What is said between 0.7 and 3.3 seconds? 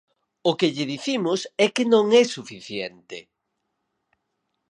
lle dicimos é que non é suficiente.